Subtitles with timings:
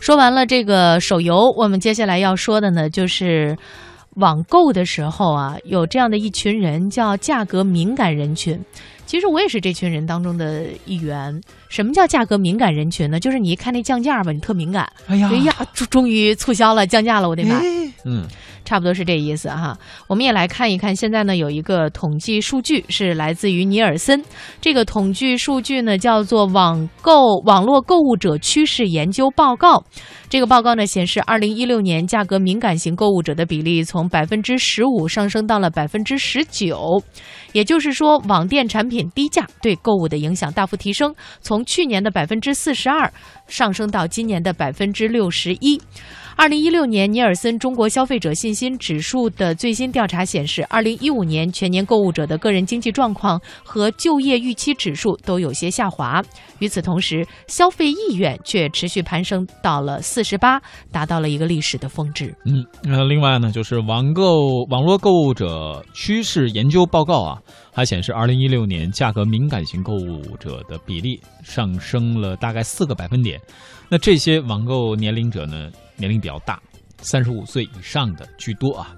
[0.00, 3.56] 说完了这个手游，我们接下来要说的呢，就是
[4.14, 8.58] 网购的时候啊，有这样的一群人叫价格敏感人群。
[9.06, 11.40] 其实我也是这群人当中的一员。
[11.68, 13.18] 什么叫价格敏感人群呢？
[13.18, 14.90] 就是你一看那降价吧，你特敏感。
[15.06, 17.54] 哎呀哎呀，终终于促销了，降价了，我得买。
[17.54, 17.62] 哎
[18.04, 18.26] 嗯，
[18.64, 19.78] 差不多是这意思哈。
[20.08, 24.22] 我们也来看一看，现在呢有一个统计数据是来自于尼尔森，
[24.60, 29.84] 这个统计数据呢叫做网购网络购物者趋势研究报告。
[30.28, 37.00] 这个报告呢显示，二零一六年价格敏感型购物者的比例从百分之十五上升到了百分之十九，
[37.52, 43.10] 也就是说，网店产品品低价对购物的影响大幅提升，从去年的百分之四十二
[43.48, 45.80] 上升到今年的百分之六十一。
[46.42, 56.20] 二零一六年尼尔森中国消费者信心指数的最新调查显示，二零一五年全年购物者的个人经济状况和就业预期指数都有些下滑。
[56.58, 60.60] 与此同时，消费意愿却持续攀升到了四十八，
[60.90, 62.34] 达到了一个历史的峰值。
[62.44, 67.38] 嗯，那另外呢，就是网购网络购物者趋势研究报告啊，
[67.72, 73.40] 还显示，二零一六年价格敏感型购物者的比例上升了大概四个百分点。
[73.88, 75.70] 那这些网购年龄者呢，
[76.02, 76.60] 年龄比较大，
[77.00, 78.96] 三十五岁以上的居多啊。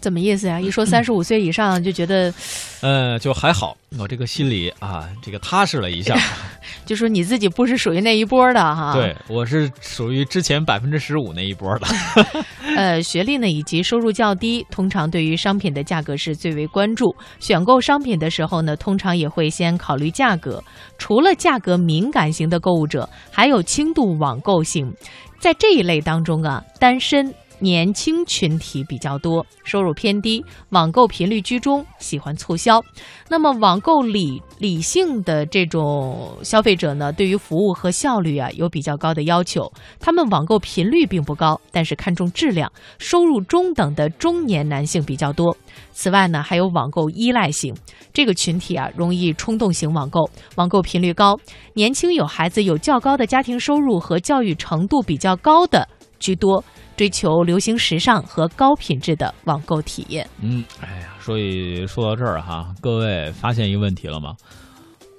[0.00, 0.58] 怎么意思呀？
[0.60, 2.32] 一说三十五岁以上就觉得，
[2.80, 6.16] 呃，就还好，我这个心里啊，这个踏实了一下。
[6.84, 8.92] 就说你自己不是属于那一波的哈。
[8.94, 11.86] 对，我是属于之前百分之十五那一波的。
[12.76, 17.14] 呃，学历呢以及收入较低，通常对于商品的价格是最为关注。
[17.40, 20.62] 选购商品的时候呢，通常也会先考虑价格。
[20.98, 24.92] 除了价格敏感型的购物者，还有轻度网购型。
[25.40, 27.32] 在这一类当中啊，单身。
[27.60, 32.82] 年轻群体比较多，收入偏低，网购频率居中，喜欢促销。
[33.28, 39.70] 那么，网购理理性的这种消费者呢，对于服务和效率啊有比较高的要求。
[39.98, 42.70] 他们网购频率并不高，但是看重质量。
[42.98, 45.56] 收入中等的中年男性比较多。
[45.92, 47.74] 此外呢，还有网购依赖型
[48.12, 51.36] 这个群体啊，容易冲动型网购，网购频率高。
[51.74, 55.86] 年轻有孩子、有较高的家庭收入和教育程度比较高的
[56.18, 56.62] 居多。
[56.96, 60.28] 追求流行时尚和高品质的网购体验。
[60.40, 64.34] 嗯，哎呀，所以说到这儿哈，各位发现一个问题了吗？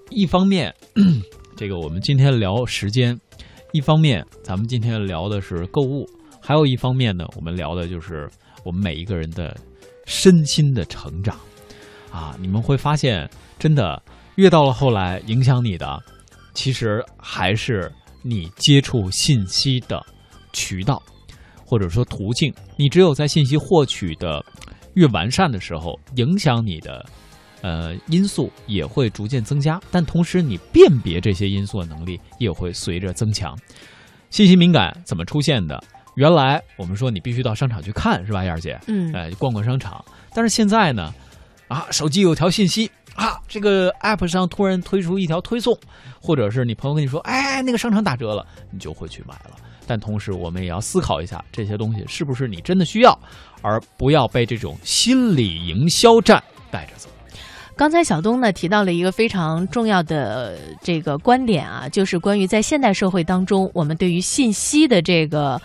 [0.09, 0.75] 一方面，
[1.55, 3.15] 这个我们今天聊时间；
[3.71, 6.03] 一方面，咱们今天聊的是购物；
[6.41, 8.29] 还有一方面呢，我们聊的就是
[8.66, 9.55] 我们每一个人的
[10.05, 11.37] 身心的成长。
[12.11, 13.25] 啊，你们会发现，
[13.57, 14.03] 真的
[14.35, 15.97] 越到了后来，影响你的，
[16.53, 17.89] 其实还是
[18.21, 20.05] 你接触信息的
[20.53, 21.01] 渠道。
[21.65, 24.43] 或者说途径，你只有在信息获取的
[24.95, 27.05] 越完善的时候，影响你的
[27.61, 33.55] 呃因素也会逐渐增加，但同时你辨别这些因素的能力也会随着增强。
[34.31, 35.79] 信息敏感怎么出现的？
[36.15, 38.79] 原来我们说你必须到商场去看，是吧，燕儿姐？
[38.87, 40.03] 嗯，哎，逛逛商场。
[40.33, 41.13] 但是现在呢，
[41.67, 45.77] 啊，手机有条信息啊，这个 app 上突然推出一条推送，
[46.19, 49.51] 或者是你朋友跟你说，哎，那个商场打折了，你就会去买了。
[49.89, 53.19] 但同时，我们也要思考一下这些东西是不是你真的需要，
[53.63, 57.09] 而不要被这种心理营销战带着走。
[57.75, 65.59] 刚才小东呢提到了一个非常重要的这个观点啊，就是关于在现代社会当中，我们对于信息的这个。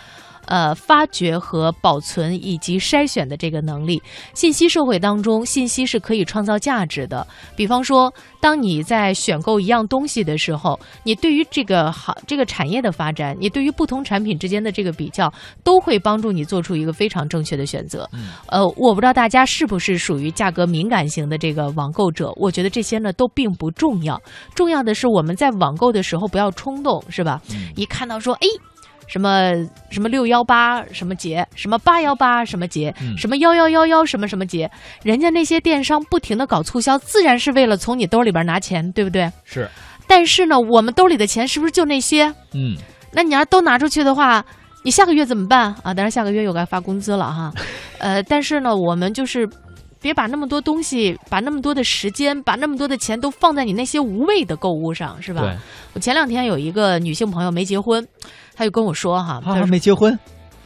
[0.47, 4.01] 呃，发掘和保存以及筛选的这个能力，
[4.33, 7.25] 信息社会当中，信息是可以创造价值的。
[7.55, 15.31] 比方说，当你在选购一样东西的时候，你对于这个行这个产业的发展，你对于不同产品之间的这个比较，
[15.63, 18.09] 都会帮助你做出一个非常正确的选择。
[18.47, 24.21] 呃，我不知道大家是不是属于价格敏感型的这个网购者，我觉得这些呢都并不重要，
[24.53, 27.41] 重要的是我们在网购的时候不要冲动，是吧？
[27.75, 28.47] 一看到说，哎。
[29.07, 29.53] 什么
[29.89, 34.69] 什么六幺八什么节，什么八幺八什么节，什么幺幺幺幺什么什么节，
[35.03, 39.31] 人家那些电商不停的搞促销，自然是为了从你兜里边拿钱，对不对？
[39.43, 39.69] 是。
[40.07, 42.25] 但是呢，我们兜里的钱是不是就那些？
[42.53, 42.75] 嗯。
[43.11, 44.43] 那你要都拿出去的话，
[44.83, 45.93] 你下个月怎么办啊？
[45.93, 47.51] 当然下个月又该发工资了哈。
[47.97, 49.49] 呃，但是呢，我们就是
[50.05, 55.41] 别把那么多东西，把那么多的时间，把那么多的钱都放在你那些无谓的购物上，是吧？
[55.41, 55.57] 对。
[55.93, 58.07] 我前两天有一个女性朋友没结婚。
[58.55, 60.17] 她就跟我说哈，她啊，没结婚，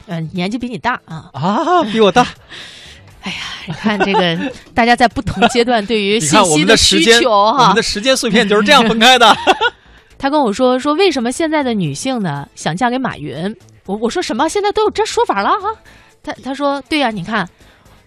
[0.07, 2.27] 嗯，年纪比你大啊，啊，比我大。
[3.23, 9.33] 哎呀，你看这个，大家在不同阶段对于 信息的需求哈，我们的时间碎片就是这样分开的。
[10.19, 13.55] 他跟我说说，为什么现在的女性呢想嫁给马云？
[13.85, 14.49] 我我说什么？
[14.49, 15.69] 现在都有这说法了哈？
[16.21, 17.49] 他他说对呀，你看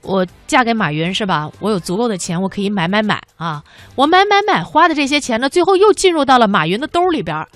[0.02, 1.50] 我嫁给马云是吧？
[1.60, 3.62] 我有足够的钱，我可以买买买啊！
[3.94, 7.46] 我买买买花的这些钱呢，最后又进入到了马云的兜里边。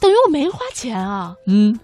[0.00, 1.34] 等于我没花钱啊。
[1.46, 1.78] 嗯，